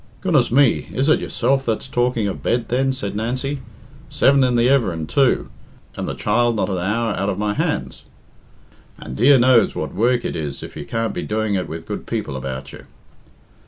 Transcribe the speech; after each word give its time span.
"Goodness 0.21 0.49
me, 0.49 0.87
is 0.93 1.09
it 1.09 1.19
yourself 1.19 1.63
that's 1.63 1.87
talking 1.87 2.27
of 2.27 2.41
bed, 2.41 2.69
then?" 2.69 2.91
said 2.91 3.15
Nancy. 3.15 3.59
"Seven 4.09 4.43
in 4.43 4.55
the 4.55 4.67
everin', 4.67 5.05
too, 5.05 5.51
and 5.95 6.09
the 6.09 6.15
child 6.15 6.55
not 6.55 6.69
an 6.69 6.79
hour 6.79 7.13
out 7.13 7.29
of 7.29 7.37
my 7.37 7.53
hands? 7.53 8.01
And 8.97 9.15
dear 9.15 9.37
knows 9.37 9.75
what 9.75 9.93
work 9.93 10.25
it 10.25 10.35
is 10.35 10.63
if 10.63 10.75
you 10.75 10.85
can't 10.87 11.13
be 11.13 11.21
doing 11.21 11.53
it 11.53 11.67
with 11.69 11.85
good 11.85 12.07
people 12.07 12.35
about 12.35 12.73
you." 12.73 12.85